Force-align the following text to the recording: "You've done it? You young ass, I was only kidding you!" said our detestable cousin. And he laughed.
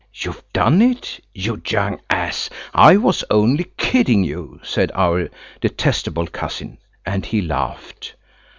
"You've 0.15 0.41
done 0.51 0.81
it? 0.81 1.23
You 1.31 1.61
young 1.69 1.99
ass, 2.09 2.49
I 2.73 2.97
was 2.97 3.23
only 3.29 3.65
kidding 3.77 4.23
you!" 4.23 4.59
said 4.63 4.91
our 4.95 5.29
detestable 5.61 6.25
cousin. 6.25 6.79
And 7.05 7.23
he 7.23 7.39
laughed. 7.39 8.15